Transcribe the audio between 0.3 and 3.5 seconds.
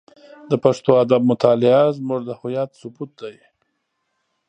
د پښتو ادب مطالعه زموږ د هویت ثبوت دی.